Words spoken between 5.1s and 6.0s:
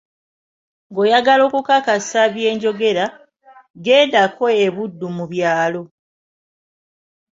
mu byalo."